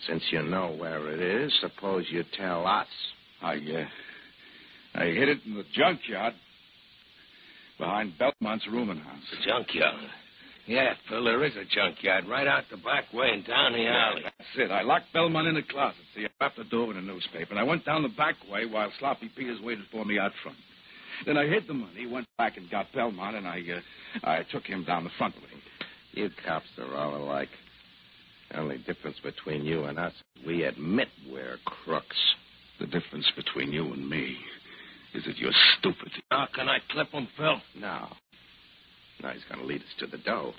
Since 0.07 0.23
you 0.31 0.43
know 0.43 0.75
where 0.79 1.11
it 1.11 1.21
is, 1.21 1.53
suppose 1.61 2.07
you 2.11 2.25
tell 2.37 2.67
us. 2.67 2.87
I, 3.43 3.55
uh, 3.55 3.85
I 4.95 5.05
hid 5.07 5.29
it 5.29 5.39
in 5.45 5.55
the 5.55 5.65
junkyard 5.75 6.35
behind 7.79 8.15
Belmont's 8.19 8.67
rooming 8.69 8.99
house. 8.99 9.23
The 9.31 9.51
junkyard. 9.51 9.95
Yeah, 10.69 10.93
Phil, 11.09 11.25
there 11.25 11.43
is 11.45 11.55
a 11.57 11.65
junkyard 11.65 12.29
right 12.29 12.47
out 12.47 12.65
the 12.71 12.77
back 12.77 13.11
way 13.15 13.31
and 13.33 13.45
down 13.47 13.73
the 13.73 13.87
alley. 13.87 14.21
That's 14.23 14.51
it. 14.59 14.71
I 14.71 14.83
locked 14.83 15.07
Belmont 15.15 15.49
in 15.49 15.55
the 15.55 15.63
closet. 15.63 15.97
See, 16.15 16.27
I 16.27 16.29
wrapped 16.39 16.59
the 16.59 16.65
door 16.65 16.89
with 16.89 16.99
a 16.99 17.01
newspaper, 17.01 17.51
and 17.51 17.59
I 17.59 17.63
went 17.63 17.87
down 17.87 18.03
the 18.03 18.11
back 18.11 18.35
way 18.51 18.67
while 18.67 18.93
Sloppy 18.99 19.31
Peters 19.35 19.61
waited 19.63 19.87
for 19.91 20.05
me 20.05 20.19
out 20.19 20.33
front. 20.43 20.59
Then 21.25 21.39
I 21.39 21.47
hid 21.47 21.67
the 21.67 21.75
money, 21.75 22.07
went 22.07 22.27
back 22.37 22.59
and 22.59 22.71
got 22.71 22.93
Belmont, 22.93 23.37
and 23.37 23.47
I, 23.47 23.61
uh, 23.61 24.29
I 24.29 24.43
took 24.53 24.65
him 24.65 24.85
down 24.85 25.05
the 25.05 25.11
front 25.17 25.35
way. 25.37 25.49
You 26.13 26.29
cops 26.47 26.67
are 26.79 26.95
all 26.95 27.17
alike. 27.17 27.49
The 28.51 28.61
only 28.61 28.79
difference 28.79 29.17
between 29.23 29.65
you 29.65 29.85
and 29.85 29.99
us 29.99 30.13
is 30.37 30.47
we 30.47 30.65
admit 30.65 31.09
we're 31.31 31.57
crooks. 31.65 32.17
The 32.79 32.87
difference 32.87 33.27
between 33.37 33.73
you 33.73 33.93
and 33.93 34.09
me 34.09 34.37
is 35.15 35.25
that 35.25 35.39
you're 35.39 35.51
stupid. 35.79 36.13
How 36.31 36.47
can 36.55 36.69
I 36.69 36.79
clip 36.91 37.11
him, 37.11 37.27
Phil? 37.39 37.57
No. 37.81 38.09
Now 39.23 39.31
he's 39.31 39.45
going 39.49 39.61
to 39.61 39.67
lead 39.67 39.81
us 39.81 39.89
to 40.01 40.07
the 40.07 40.19
dough. 40.19 40.55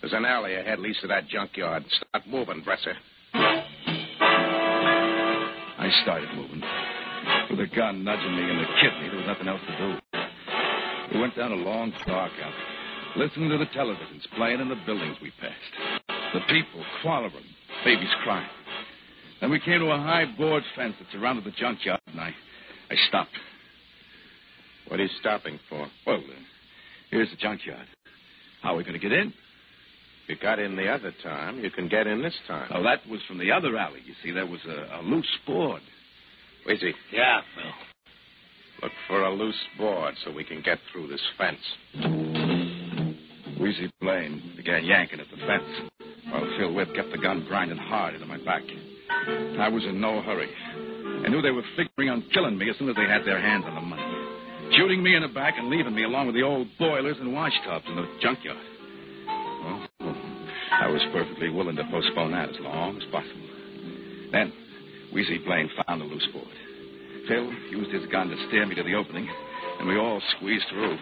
There's 0.00 0.12
an 0.12 0.24
alley 0.24 0.54
ahead 0.54 0.78
leads 0.80 1.00
to 1.00 1.06
that 1.08 1.28
junkyard. 1.28 1.84
Start 1.88 2.26
moving, 2.26 2.62
Dresser. 2.62 2.94
I 5.84 5.90
started 6.02 6.28
moving. 6.34 6.62
With 7.50 7.60
a 7.60 7.66
gun 7.74 8.04
nudging 8.04 8.36
me 8.36 8.42
in 8.42 8.58
the 8.58 8.66
kidney, 8.80 9.08
there 9.08 9.16
was 9.18 9.26
nothing 9.26 9.48
else 9.48 9.60
to 9.66 9.76
do. 9.78 9.96
We 11.14 11.20
went 11.20 11.36
down 11.36 11.52
a 11.52 11.56
long, 11.56 11.92
dark 12.06 12.32
alley, 12.42 12.54
listening 13.16 13.50
to 13.50 13.58
the 13.58 13.66
televisions 13.66 14.26
playing 14.36 14.60
in 14.60 14.68
the 14.68 14.76
buildings 14.86 15.16
we 15.22 15.30
passed. 15.40 16.08
The 16.32 16.40
people 16.48 16.84
quarreling, 17.02 17.44
babies 17.84 18.08
crying. 18.24 18.48
Then 19.40 19.50
we 19.50 19.60
came 19.60 19.80
to 19.80 19.90
a 19.90 19.98
high 19.98 20.24
board 20.36 20.62
fence 20.74 20.94
that 20.98 21.08
surrounded 21.12 21.44
the 21.44 21.50
junkyard, 21.52 22.00
and 22.06 22.20
I, 22.20 22.34
I 22.90 22.96
stopped. 23.08 23.30
What 24.88 25.00
are 25.00 25.02
you 25.04 25.10
stopping 25.20 25.58
for? 25.68 25.86
Well, 26.06 26.16
uh, 26.16 26.32
here's 27.10 27.30
the 27.30 27.36
junkyard. 27.36 27.86
How 28.62 28.74
are 28.74 28.76
we 28.76 28.82
going 28.84 28.94
to 28.94 28.98
get 28.98 29.12
in? 29.12 29.32
You 30.26 30.36
got 30.40 30.58
in 30.58 30.74
the 30.76 30.88
other 30.88 31.12
time. 31.22 31.58
You 31.62 31.70
can 31.70 31.88
get 31.88 32.06
in 32.06 32.22
this 32.22 32.34
time. 32.48 32.70
Oh, 32.74 32.82
that 32.82 33.06
was 33.10 33.20
from 33.28 33.38
the 33.38 33.52
other 33.52 33.76
alley. 33.76 34.00
You 34.06 34.14
see, 34.22 34.30
there 34.30 34.46
was 34.46 34.60
a, 34.66 35.00
a 35.00 35.02
loose 35.02 35.26
board. 35.46 35.82
Wheezy, 36.66 36.94
Yeah, 37.12 37.40
Phil. 37.54 37.72
look 38.82 38.92
for 39.06 39.22
a 39.22 39.34
loose 39.34 39.60
board 39.76 40.14
so 40.24 40.32
we 40.32 40.44
can 40.44 40.62
get 40.62 40.78
through 40.92 41.08
this 41.08 41.20
fence. 41.36 41.60
Wheezy 43.60 43.90
Blaine 44.00 44.54
began 44.56 44.84
yanking 44.84 45.20
at 45.20 45.26
the 45.30 45.36
fence, 45.46 45.90
while 46.30 46.46
Phil 46.58 46.72
Whip 46.72 46.88
kept 46.94 47.10
the 47.12 47.18
gun 47.18 47.44
grinding 47.46 47.76
hard 47.78 48.14
into 48.14 48.26
my 48.26 48.38
back. 48.38 48.62
I 49.60 49.68
was 49.68 49.84
in 49.84 50.00
no 50.00 50.22
hurry. 50.22 50.48
I 51.24 51.28
knew 51.28 51.42
they 51.42 51.50
were 51.50 51.62
figuring 51.76 52.08
on 52.10 52.24
killing 52.32 52.56
me 52.58 52.70
as 52.70 52.76
soon 52.78 52.88
as 52.88 52.96
they 52.96 53.04
had 53.06 53.24
their 53.26 53.40
hands 53.40 53.64
on 53.66 53.74
the 53.74 53.80
money. 53.82 54.02
Shooting 54.76 55.02
me 55.02 55.14
in 55.14 55.22
the 55.22 55.28
back 55.28 55.54
and 55.56 55.68
leaving 55.68 55.94
me 55.94 56.02
along 56.04 56.26
with 56.26 56.34
the 56.34 56.42
old 56.42 56.66
boilers 56.78 57.16
and 57.20 57.28
washtubs 57.28 57.88
in 57.88 57.96
the 57.96 58.08
junkyard. 58.20 58.58
Well, 59.26 59.88
I 60.72 60.88
was 60.88 61.00
perfectly 61.12 61.48
willing 61.48 61.76
to 61.76 61.84
postpone 61.90 62.32
that 62.32 62.48
as 62.48 62.56
long 62.60 62.96
as 62.96 63.04
possible. 63.12 63.48
Then, 64.32 64.52
Wheezy 65.12 65.38
Blaine 65.38 65.70
found 65.86 66.00
the 66.00 66.06
loose 66.06 66.26
board. 66.32 66.48
Phil 67.28 67.52
used 67.70 67.92
his 67.92 68.10
gun 68.10 68.28
to 68.28 68.36
steer 68.48 68.66
me 68.66 68.74
to 68.74 68.82
the 68.82 68.94
opening, 68.94 69.28
and 69.78 69.88
we 69.88 69.96
all 69.96 70.20
squeezed 70.36 70.64
through. 70.70 70.98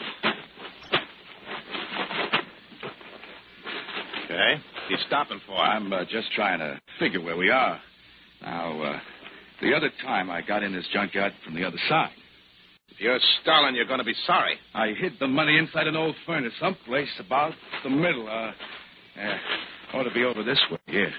Okay. 4.24 4.54
You 4.90 4.96
stopping 5.06 5.40
for? 5.46 5.56
I'm 5.56 5.92
uh, 5.92 6.04
just 6.04 6.30
trying 6.32 6.58
to 6.58 6.78
figure 6.98 7.22
where 7.22 7.36
we 7.36 7.48
are. 7.48 7.80
Now, 8.42 8.82
uh, 8.82 9.00
the 9.62 9.72
other 9.74 9.90
time 10.02 10.30
I 10.30 10.42
got 10.42 10.62
in 10.62 10.74
this 10.74 10.86
junkyard 10.92 11.32
from 11.44 11.54
the 11.54 11.64
other 11.64 11.78
side. 11.88 12.10
If 12.92 13.00
you're 13.00 13.18
stalling, 13.40 13.74
you're 13.74 13.86
going 13.86 14.00
to 14.00 14.04
be 14.04 14.14
sorry. 14.26 14.58
I 14.74 14.88
hid 14.88 15.14
the 15.18 15.26
money 15.26 15.56
inside 15.56 15.86
an 15.86 15.96
old 15.96 16.14
furnace, 16.26 16.52
someplace 16.60 17.08
about 17.18 17.54
the 17.84 17.88
middle. 17.88 18.28
Uh, 18.28 18.52
ought 19.94 20.02
to 20.02 20.10
be 20.12 20.24
over 20.24 20.42
this 20.42 20.60
way, 20.70 20.76
here. 20.88 21.10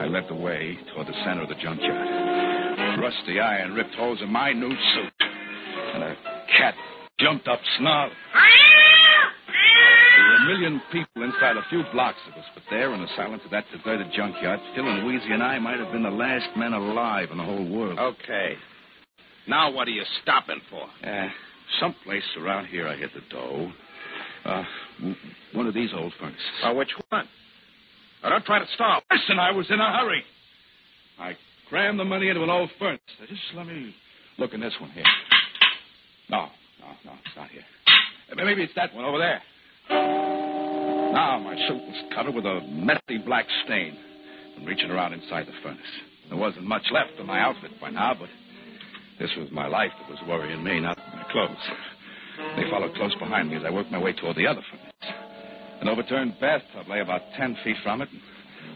I 0.00 0.06
led 0.08 0.28
the 0.28 0.34
way 0.34 0.78
toward 0.94 1.08
the 1.08 1.12
center 1.26 1.42
of 1.42 1.50
the 1.50 1.56
junkyard. 1.56 3.00
Rusty 3.00 3.38
iron 3.38 3.74
ripped 3.74 3.94
holes 3.96 4.18
in 4.22 4.32
my 4.32 4.54
new 4.54 4.70
suit, 4.70 5.12
and 5.20 6.04
a 6.04 6.16
cat 6.58 6.74
jumped 7.20 7.48
up 7.48 7.60
snarling. 7.76 8.16
There 10.16 10.24
were 10.24 10.36
a 10.36 10.46
million 10.46 10.80
people 10.90 11.22
inside 11.22 11.58
a 11.58 11.68
few 11.68 11.82
blocks 11.92 12.16
of 12.28 12.38
us, 12.38 12.46
but 12.54 12.62
there 12.70 12.94
in 12.94 13.02
the 13.02 13.08
silence 13.14 13.42
of 13.44 13.50
that 13.50 13.64
deserted 13.76 14.06
junkyard, 14.16 14.58
Phil 14.74 14.88
and 14.88 15.06
Wheezy 15.06 15.32
and 15.32 15.42
I 15.42 15.58
might 15.58 15.78
have 15.78 15.92
been 15.92 16.02
the 16.02 16.08
last 16.08 16.48
men 16.56 16.72
alive 16.72 17.28
in 17.30 17.36
the 17.36 17.44
whole 17.44 17.68
world. 17.68 17.98
Okay. 17.98 18.56
Now 19.48 19.70
what 19.72 19.88
are 19.88 19.92
you 19.92 20.02
stopping 20.22 20.60
for? 20.70 20.82
Uh, 21.08 21.28
someplace 21.80 22.22
around 22.38 22.66
here 22.66 22.86
I 22.86 22.96
hit 22.96 23.10
the 23.14 23.22
dough. 23.30 23.72
Uh, 24.44 24.62
one 25.54 25.66
of 25.66 25.74
these 25.74 25.90
old 25.94 26.12
furnaces. 26.20 26.40
Oh, 26.64 26.74
which 26.74 26.90
one? 27.08 27.26
Now, 28.22 28.30
don't 28.30 28.44
try 28.44 28.58
to 28.58 28.66
stall. 28.74 29.00
Listen, 29.10 29.38
I 29.38 29.52
was 29.52 29.66
in 29.70 29.80
a 29.80 29.92
hurry. 29.98 30.22
I 31.18 31.36
crammed 31.68 31.98
the 31.98 32.04
money 32.04 32.28
into 32.28 32.42
an 32.42 32.50
old 32.50 32.70
furnace. 32.78 33.00
Just 33.28 33.40
let 33.54 33.66
me 33.66 33.94
look 34.38 34.52
in 34.54 34.60
this 34.60 34.74
one 34.80 34.90
here. 34.90 35.04
No, 36.30 36.46
no, 36.80 36.86
no, 37.04 37.12
it's 37.24 37.36
not 37.36 37.48
here. 37.50 37.62
Uh, 38.30 38.44
Maybe 38.44 38.62
it's 38.62 38.74
that 38.76 38.94
one 38.94 39.04
over 39.04 39.18
there. 39.18 39.40
Now 39.90 41.38
my 41.38 41.56
suit 41.68 41.82
was 41.82 42.12
covered 42.14 42.34
with 42.34 42.44
a 42.44 42.60
messy 42.70 43.18
black 43.24 43.46
stain 43.64 43.96
from 44.54 44.66
reaching 44.66 44.90
around 44.90 45.14
inside 45.14 45.46
the 45.46 45.52
furnace. 45.62 45.80
There 46.28 46.38
wasn't 46.38 46.64
much 46.64 46.82
left 46.92 47.18
of 47.18 47.26
my 47.26 47.40
outfit 47.40 47.70
by 47.80 47.90
now, 47.90 48.14
but 48.18 48.28
this 49.18 49.30
was 49.36 49.48
my 49.52 49.66
life 49.66 49.90
that 50.00 50.10
was 50.10 50.18
worrying 50.28 50.62
me, 50.62 50.80
not 50.80 50.96
my 51.14 51.24
clothes. 51.30 51.56
They 52.56 52.70
followed 52.70 52.94
close 52.94 53.14
behind 53.16 53.50
me 53.50 53.56
as 53.56 53.62
I 53.66 53.70
worked 53.70 53.90
my 53.90 53.98
way 53.98 54.12
toward 54.12 54.36
the 54.36 54.46
other 54.46 54.62
furnace. 54.70 55.14
An 55.80 55.88
overturned 55.88 56.34
bathtub 56.40 56.88
lay 56.88 57.00
about 57.00 57.22
ten 57.36 57.56
feet 57.64 57.76
from 57.82 58.02
it. 58.02 58.08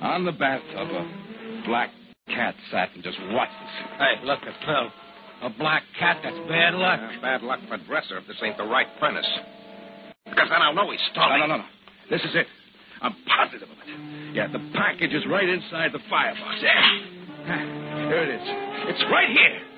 and 0.01 0.13
On 0.13 0.25
the 0.25 0.33
bathtub, 0.33 0.89
a 0.89 1.63
black 1.67 1.91
cat 2.29 2.55
sat 2.71 2.91
and 2.95 3.03
just 3.03 3.19
watched 3.31 3.53
us. 3.53 3.99
Hey, 3.99 4.27
look 4.27 4.41
at 4.43 4.55
Phil. 4.67 4.91
A 5.43 5.51
black 5.59 5.83
cat, 5.99 6.19
that's 6.23 6.39
bad 6.49 6.75
luck. 6.75 7.01
Uh, 7.03 7.21
bad 7.21 7.43
luck 7.43 7.59
for 7.69 7.77
Dresser 7.79 8.19
if 8.19 8.27
this 8.27 8.37
ain't 8.43 8.57
the 8.57 8.65
right 8.65 8.87
furnace. 9.01 9.27
Because 10.25 10.49
then 10.49 10.63
I'll 10.63 10.75
know 10.75 10.91
he's 10.91 11.01
stalling. 11.11 11.41
no, 11.41 11.47
no, 11.47 11.57
no. 11.57 11.63
no. 11.63 11.69
This 12.11 12.21
is 12.23 12.35
it. 12.35 12.47
I'm 13.01 13.15
positive 13.27 13.69
of 13.69 13.77
it. 13.83 14.35
Yeah, 14.35 14.47
the 14.47 14.63
package 14.75 15.13
is 15.13 15.25
right 15.29 15.49
inside 15.49 15.91
the 15.93 15.99
firebox. 16.09 16.61
There. 16.63 18.07
There 18.09 18.23
it 18.23 18.41
is. 18.41 18.47
It's 18.95 19.03
right 19.11 19.29
here. 19.29 19.72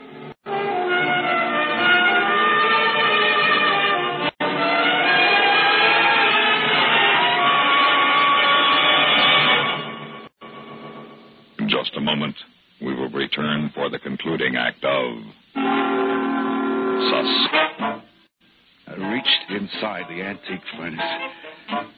I 18.87 18.95
reached 18.97 19.51
inside 19.51 20.05
the 20.09 20.23
antique 20.23 20.63
furnace, 20.77 21.01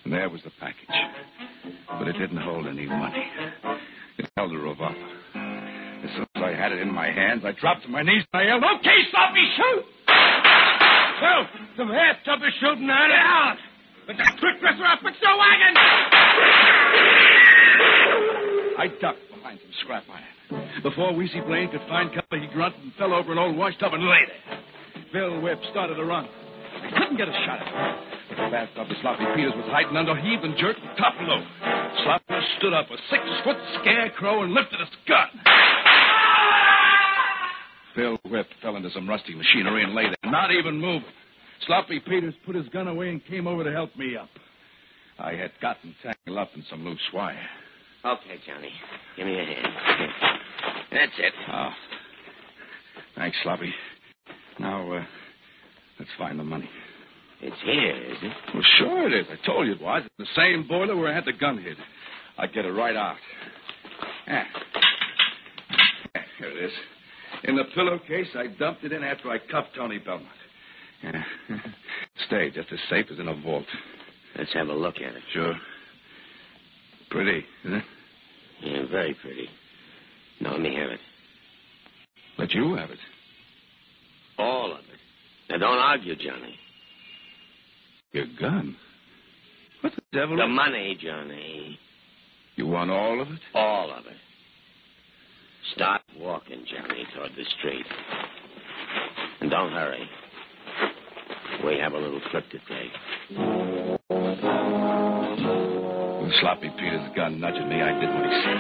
and 0.05 0.13
there 0.13 0.29
was 0.31 0.41
the 0.45 0.51
package. 0.61 0.87
But 1.99 2.09
it 2.09 2.13
didn't 2.15 2.39
hold 2.39 2.67
any 2.67 2.87
money. 2.87 3.25
It 4.19 4.31
held 4.37 4.53
a 4.53 4.59
revolver. 4.59 4.95
As 5.35 6.11
soon 6.15 6.27
as 6.37 6.43
I 6.43 6.53
had 6.53 6.73
it 6.73 6.79
in 6.81 6.93
my 6.95 7.11
hands, 7.11 7.43
I 7.45 7.53
dropped 7.53 7.83
to 7.83 7.89
my 7.89 8.03
knees 8.03 8.23
and 8.33 8.43
I 8.43 8.45
yelled, 8.47 8.63
Okay, 8.79 8.99
stop 9.09 9.33
me, 9.33 9.43
shoot! 9.57 9.85
Well, 11.21 11.49
some 11.77 11.89
half 11.89 12.17
tubber 12.25 12.51
shooting 12.61 12.89
on 12.89 13.11
it. 13.11 13.17
out. 13.17 13.57
But 14.07 14.17
that 14.19 14.39
quick 14.39 14.61
dresser 14.61 14.85
up 14.85 15.03
with 15.03 15.15
the 15.21 15.27
wagon! 15.37 15.75
I 18.79 18.87
ducked 19.01 19.19
behind 19.35 19.59
some 19.59 19.73
scrap 19.83 20.05
iron. 20.13 20.23
Before 20.83 21.13
Wheezy 21.15 21.41
Blaine 21.41 21.71
could 21.71 21.81
find 21.89 22.11
cover, 22.15 22.41
he 22.41 22.47
grunted 22.53 22.81
and 22.83 22.93
fell 22.95 23.13
over 23.13 23.33
an 23.33 23.39
old 23.39 23.57
washtub 23.57 23.93
and 23.95 24.05
lay 24.05 24.21
there. 24.29 24.46
Bill 25.17 25.41
Whip 25.41 25.59
started 25.71 25.95
to 25.95 26.05
run. 26.05 26.29
I 26.29 26.91
couldn't 26.93 27.17
get 27.17 27.27
a 27.27 27.33
shot 27.33 27.59
at 27.59 27.67
him. 27.67 28.37
The 28.37 28.51
bathtub 28.53 28.87
that 28.87 28.99
Sloppy 29.01 29.25
Peters 29.35 29.55
was 29.57 29.65
hiding 29.73 29.97
under 29.97 30.15
heave 30.15 30.45
and 30.45 30.55
jerked 30.59 30.79
and 30.79 30.93
toppled 30.99 31.31
over. 31.31 31.47
Sloppy 32.05 32.35
stood 32.59 32.75
up, 32.75 32.85
a 32.91 32.99
six-foot 33.09 33.57
scarecrow, 33.81 34.43
and 34.43 34.53
lifted 34.53 34.79
his 34.79 34.91
gun. 35.09 35.29
Bill 37.97 38.19
Whip 38.31 38.47
fell 38.61 38.77
into 38.77 38.91
some 38.91 39.09
rusty 39.09 39.35
machinery 39.35 39.85
and 39.85 39.95
lay 39.95 40.05
there, 40.05 40.31
not 40.31 40.53
even 40.53 40.79
moving. 40.79 41.09
Sloppy 41.67 41.99
Peters 41.99 42.35
put 42.45 42.55
his 42.55 42.69
gun 42.69 42.87
away 42.87 43.09
and 43.09 43.25
came 43.25 43.47
over 43.47 43.65
to 43.65 43.73
help 43.73 43.97
me 43.97 44.19
up. 44.19 44.29
I 45.19 45.33
had 45.33 45.53
gotten 45.63 45.95
tangled 46.03 46.37
up 46.37 46.51
in 46.55 46.63
some 46.69 46.85
loose 46.85 47.01
wire. 47.15 47.41
Okay, 48.05 48.37
Johnny. 48.47 48.69
Give 49.17 49.25
me 49.25 49.41
a 49.41 49.45
hand. 49.47 49.67
That's 50.93 51.13
it. 51.17 51.33
Oh. 51.51 51.71
Thanks, 53.17 53.39
Sloppy. 53.43 53.73
Now, 54.59 54.93
uh, 54.93 55.05
let's 55.99 56.11
find 56.19 56.39
the 56.39 56.45
money. 56.45 56.69
It's 57.43 57.57
here, 57.65 57.97
is 57.97 58.19
it? 58.23 58.33
Well, 58.55 58.63
sure 58.79 59.07
it 59.09 59.13
is. 59.21 59.27
I 59.31 59.47
told 59.47 59.67
you 59.67 59.75
it 59.75 59.81
was. 59.83 60.03
It's 60.07 60.15
the 60.35 60.41
same 60.41 60.67
boiler 60.67 60.97
where 60.97 61.13
I 61.13 61.15
had 61.15 61.27
the 61.27 61.35
gun 61.35 61.59
hid. 61.59 61.77
I'd 62.39 62.53
get 62.55 62.65
it 62.65 62.71
right 62.73 62.97
out. 62.97 63.17
Yeah. 64.27 64.45
Yeah, 66.15 66.23
Here 66.39 66.51
it 66.51 66.65
is. 66.65 66.73
In 67.45 67.57
the 67.57 67.65
pillowcase, 67.75 68.29
I 68.35 68.47
dumped 68.59 68.85
it 68.85 68.93
in 68.93 69.05
after 69.05 69.31
I 69.31 69.39
cuffed 69.39 69.75
Tony 69.77 69.99
Belmont. 69.99 70.27
Yeah. 71.03 71.23
Stay 72.27 72.51
just 72.51 72.73
as 72.73 72.79
safe 72.89 73.07
as 73.13 73.19
in 73.19 73.29
a 73.29 73.35
vault. 73.43 73.67
Let's 74.39 74.53
have 74.55 74.69
a 74.69 74.73
look 74.75 74.97
at 74.97 75.15
it. 75.15 75.23
Sure. 75.33 75.55
Pretty, 77.11 77.45
isn't 77.65 77.77
it? 77.79 77.85
Yeah, 78.63 78.83
very 78.91 79.15
pretty. 79.21 79.49
Now, 80.41 80.53
let 80.53 80.61
me 80.61 80.75
have 80.75 80.91
it. 80.91 81.01
Let 82.39 82.53
you 82.53 82.75
have 82.77 82.91
it. 82.91 82.99
All 84.39 84.73
of 84.73 84.79
it. 84.81 84.85
Now, 85.51 85.59
don't 85.59 85.79
argue, 85.79 86.17
Johnny. 86.17 86.59
Your 88.13 88.27
gun? 88.41 88.77
What 89.81 89.93
the 89.95 90.03
devil? 90.19 90.37
The 90.37 90.47
money, 90.47 90.97
Johnny. 91.01 91.79
You 92.57 92.67
want 92.67 92.91
all 92.91 93.21
of 93.21 93.29
it? 93.29 93.41
All 93.55 93.91
of 93.91 94.07
it. 94.07 94.17
Start 95.75 96.03
walking, 96.19 96.65
Johnny, 96.71 97.05
toward 97.15 97.33
the 97.37 97.45
street. 97.59 97.87
And 99.41 99.51
don't 99.51 99.73
hurry. 99.73 100.09
We 101.65 101.79
have 101.79 101.93
a 101.93 101.99
little 101.99 102.21
trip 102.31 102.45
to 102.51 102.59
take. 102.59 102.93
With 106.23 106.35
Sloppy 106.41 106.71
Peter's 106.79 107.11
gun 107.15 107.41
nudging 107.41 107.69
me, 107.69 107.83
I 107.83 108.01
did 108.01 108.11
what 108.15 108.25
he 108.25 108.33
said. 108.45 108.59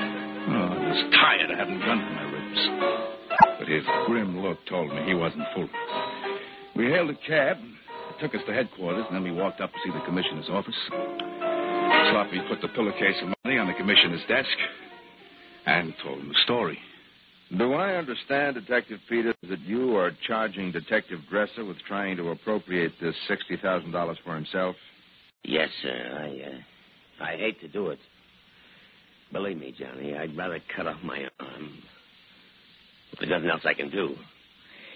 Oh, 0.49 0.69
I 0.71 0.89
was 0.89 1.15
tired 1.15 1.51
of 1.51 1.59
having 1.59 1.79
gun 1.81 1.99
to 1.99 2.11
my 2.11 2.23
ribs. 2.31 3.16
But 3.59 3.69
his 3.69 3.85
grim 4.07 4.41
look 4.41 4.59
told 4.69 4.93
me 4.95 5.03
he 5.07 5.15
wasn't 5.15 5.45
fooling. 5.55 5.71
We 6.75 6.87
hailed 6.87 7.11
a 7.11 7.15
cab, 7.27 7.57
it 7.59 8.21
took 8.21 8.35
us 8.35 8.41
to 8.47 8.53
headquarters, 8.53 9.05
and 9.09 9.17
then 9.17 9.23
we 9.25 9.33
walked 9.33 9.61
up 9.61 9.73
to 9.73 9.79
see 9.85 9.91
the 9.91 10.05
commissioner's 10.05 10.49
office. 10.49 10.75
Sloppy 10.91 12.41
put 12.49 12.61
the 12.61 12.69
pillowcase 12.69 13.17
of 13.23 13.35
money 13.45 13.59
on 13.59 13.67
the 13.67 13.75
commissioner's 13.75 14.21
desk 14.29 14.49
and 15.67 15.95
told 16.03 16.21
him 16.21 16.29
the 16.29 16.39
story. 16.45 16.79
Do 17.57 17.75
I 17.75 17.95
understand, 17.95 18.57
Detective 18.57 18.99
Peters, 19.09 19.37
that 19.49 19.61
you 19.61 19.97
are 19.97 20.11
charging 20.27 20.73
Detective 20.73 21.21
Dresser 21.31 21.65
with 21.65 21.77
trying 21.87 22.17
to 22.17 22.31
appropriate 22.31 22.93
this 23.01 23.15
$60,000 23.29 24.17
for 24.25 24.35
himself? 24.35 24.75
Yes, 25.45 25.69
sir. 25.81 26.19
I, 27.21 27.25
uh, 27.25 27.25
I 27.25 27.37
hate 27.37 27.61
to 27.61 27.69
do 27.69 27.91
it. 27.91 28.01
Believe 29.33 29.59
me, 29.59 29.75
Johnny, 29.79 30.17
I'd 30.17 30.37
rather 30.37 30.61
cut 30.75 30.87
off 30.87 30.97
my 31.05 31.29
arm. 31.39 31.83
There's 33.19 33.31
nothing 33.31 33.51
else 33.51 33.63
I 33.65 33.75
can 33.75 33.91
do. 33.91 34.15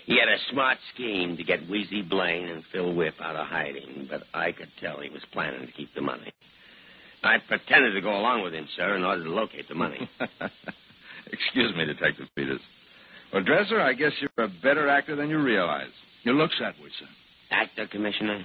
He 0.06 0.18
had 0.18 0.28
a 0.28 0.38
smart 0.52 0.78
scheme 0.94 1.36
to 1.36 1.44
get 1.44 1.68
Wheezy 1.68 2.02
Blaine 2.02 2.48
and 2.48 2.64
Phil 2.72 2.94
Whip 2.94 3.14
out 3.22 3.36
of 3.36 3.46
hiding, 3.46 4.08
but 4.10 4.22
I 4.34 4.52
could 4.52 4.70
tell 4.80 5.00
he 5.00 5.08
was 5.08 5.22
planning 5.32 5.66
to 5.66 5.72
keep 5.72 5.94
the 5.94 6.00
money. 6.00 6.32
I 7.22 7.36
pretended 7.46 7.92
to 7.92 8.00
go 8.00 8.18
along 8.18 8.42
with 8.42 8.54
him, 8.54 8.66
sir, 8.76 8.96
in 8.96 9.04
order 9.04 9.24
to 9.24 9.30
locate 9.30 9.68
the 9.68 9.74
money. 9.74 10.08
Excuse 11.32 11.76
me, 11.76 11.84
Detective 11.84 12.26
Peters. 12.34 12.60
Well, 13.32 13.44
Dresser, 13.44 13.80
I 13.80 13.92
guess 13.92 14.12
you're 14.20 14.46
a 14.46 14.48
better 14.62 14.88
actor 14.88 15.14
than 15.16 15.28
you 15.28 15.38
realize. 15.38 15.92
You 16.24 16.32
looks 16.32 16.54
that 16.60 16.74
way, 16.82 16.88
sir. 16.98 17.06
Actor, 17.50 17.88
Commissioner? 17.88 18.44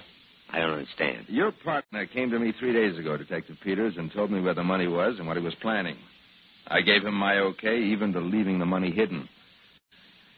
I 0.52 0.60
don't 0.60 0.70
understand. 0.70 1.26
Your 1.28 1.50
partner 1.64 2.06
came 2.06 2.30
to 2.30 2.38
me 2.38 2.52
three 2.58 2.72
days 2.72 2.98
ago, 2.98 3.16
Detective 3.16 3.56
Peters, 3.64 3.94
and 3.96 4.12
told 4.12 4.30
me 4.30 4.40
where 4.40 4.54
the 4.54 4.62
money 4.62 4.86
was 4.86 5.16
and 5.18 5.26
what 5.26 5.36
he 5.36 5.42
was 5.42 5.54
planning. 5.56 5.96
I 6.68 6.80
gave 6.82 7.04
him 7.04 7.14
my 7.14 7.38
okay, 7.38 7.78
even 7.78 8.12
to 8.12 8.20
leaving 8.20 8.58
the 8.58 8.66
money 8.66 8.90
hidden. 8.90 9.28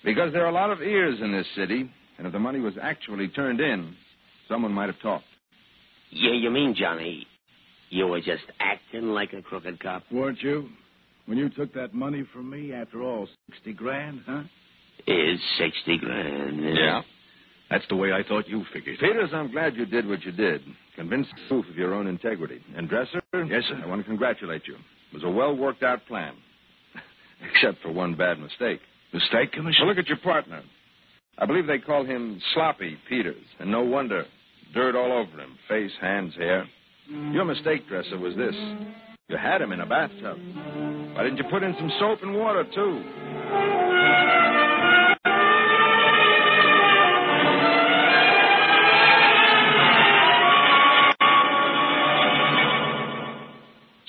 Because 0.08 0.32
there 0.32 0.42
are 0.42 0.48
a 0.48 0.52
lot 0.52 0.70
of 0.70 0.80
ears 0.80 1.18
in 1.20 1.32
this 1.32 1.46
city, 1.54 1.84
and 2.16 2.26
if 2.26 2.32
the 2.32 2.38
money 2.38 2.60
was 2.60 2.72
actually 2.80 3.28
turned 3.28 3.60
in, 3.60 3.94
someone 4.48 4.72
might 4.72 4.86
have 4.86 4.98
talked. 5.02 5.26
Yeah, 6.10 6.32
you 6.32 6.50
mean, 6.50 6.74
Johnny, 6.74 7.26
you 7.90 8.06
were 8.06 8.20
just 8.20 8.44
acting 8.58 9.10
like 9.10 9.34
a 9.34 9.42
crooked 9.42 9.78
cop? 9.80 10.04
Weren't 10.10 10.40
you? 10.40 10.70
When 11.26 11.36
you 11.36 11.50
took 11.50 11.74
that 11.74 11.92
money 11.92 12.24
from 12.32 12.48
me, 12.48 12.72
after 12.72 13.02
all, 13.02 13.28
60 13.50 13.74
grand, 13.74 14.22
huh? 14.24 14.44
Is 15.06 15.38
60 15.58 15.98
grand. 15.98 16.74
Yeah. 16.74 17.02
That's 17.68 17.84
the 17.90 17.96
way 17.96 18.10
I 18.10 18.22
thought 18.26 18.48
you 18.48 18.64
figured. 18.72 18.98
Peters, 19.00 19.28
I'm 19.34 19.52
glad 19.52 19.76
you 19.76 19.84
did 19.84 20.08
what 20.08 20.24
you 20.24 20.32
did. 20.32 20.62
Convinced 20.96 21.32
the 21.34 21.48
proof 21.48 21.68
of 21.68 21.76
your 21.76 21.92
own 21.92 22.06
integrity. 22.06 22.62
And 22.74 22.88
Dresser? 22.88 23.22
Yes, 23.34 23.64
sir. 23.68 23.78
I 23.84 23.86
want 23.86 24.00
to 24.00 24.08
congratulate 24.08 24.62
you. 24.66 24.76
It 24.76 25.14
was 25.16 25.24
a 25.24 25.28
well 25.28 25.54
worked 25.54 25.82
out 25.82 26.06
plan. 26.06 26.32
Except 27.54 27.82
for 27.82 27.92
one 27.92 28.14
bad 28.14 28.38
mistake. 28.38 28.80
Mistake, 29.12 29.52
Commissioner? 29.52 29.86
Well, 29.86 29.94
look 29.94 29.98
at 29.98 30.08
your 30.08 30.18
partner. 30.18 30.62
I 31.38 31.46
believe 31.46 31.66
they 31.66 31.78
call 31.78 32.04
him 32.04 32.40
Sloppy 32.54 32.98
Peters, 33.08 33.44
and 33.58 33.70
no 33.70 33.82
wonder. 33.82 34.24
Dirt 34.74 34.94
all 34.96 35.12
over 35.12 35.40
him 35.40 35.56
face, 35.68 35.92
hands, 36.00 36.34
hair. 36.36 36.66
Your 37.08 37.46
mistake, 37.46 37.88
Dresser, 37.88 38.18
was 38.18 38.36
this. 38.36 38.54
You 39.28 39.38
had 39.38 39.62
him 39.62 39.72
in 39.72 39.80
a 39.80 39.86
bathtub. 39.86 40.36
Why 41.14 41.22
didn't 41.22 41.38
you 41.38 41.44
put 41.50 41.62
in 41.62 41.74
some 41.78 41.90
soap 41.98 42.18
and 42.22 42.34
water, 42.34 42.64
too? 42.74 43.02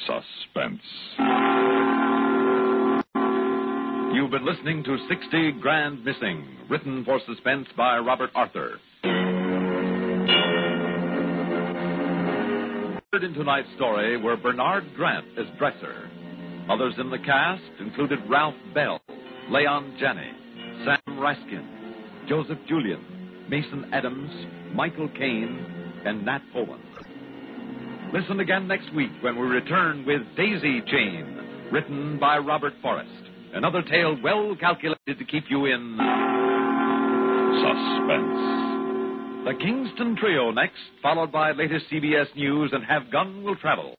Suspense. 0.05 0.81
You've 4.29 4.43
been 4.43 4.55
listening 4.55 4.83
to 4.83 4.95
60 5.09 5.53
Grand 5.53 6.05
Missing, 6.05 6.45
written 6.69 7.03
for 7.03 7.19
suspense 7.25 7.67
by 7.75 7.97
Robert 7.97 8.29
Arthur. 8.35 8.77
Heard 13.11 13.23
in 13.23 13.33
tonight's 13.33 13.69
story 13.75 14.21
were 14.21 14.37
Bernard 14.37 14.83
Grant 14.95 15.25
as 15.35 15.47
Dresser. 15.57 16.11
Others 16.69 16.93
in 16.99 17.09
the 17.09 17.17
cast 17.17 17.63
included 17.79 18.19
Ralph 18.29 18.53
Bell, 18.75 19.01
Leon 19.49 19.97
Janney, 19.99 20.31
Sam 20.85 21.17
Raskin, 21.17 22.27
Joseph 22.27 22.59
Julian, 22.67 23.47
Mason 23.49 23.89
Adams, 23.91 24.29
Michael 24.75 25.09
Kane, 25.17 26.03
and 26.05 26.23
Nat 26.23 26.43
Polen. 26.53 26.83
Listen 28.13 28.41
again 28.41 28.67
next 28.67 28.93
week 28.93 29.09
when 29.21 29.39
we 29.39 29.47
return 29.47 30.05
with 30.05 30.21
Daisy 30.37 30.81
Chain, 30.81 31.69
written 31.71 32.19
by 32.19 32.37
Robert 32.37 32.73
Forrest. 32.83 33.28
Another 33.53 33.81
tale 33.81 34.15
well 34.23 34.55
calculated 34.59 35.17
to 35.17 35.25
keep 35.25 35.45
you 35.49 35.65
in 35.65 35.97
suspense. 37.59 38.69
The 39.45 39.53
Kingston 39.59 40.15
Trio 40.15 40.51
next, 40.51 40.77
followed 41.01 41.31
by 41.31 41.51
latest 41.51 41.85
CBS 41.91 42.33
News 42.35 42.71
and 42.73 42.83
Have 42.85 43.11
Gun 43.11 43.43
Will 43.43 43.55
Travel. 43.55 43.98